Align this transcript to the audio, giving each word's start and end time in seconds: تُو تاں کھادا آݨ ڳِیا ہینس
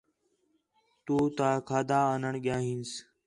تُو 1.05 1.15
تاں 1.37 1.55
کھادا 1.67 1.99
آݨ 2.13 2.23
ڳِیا 2.43 2.57
ہینس 2.65 2.91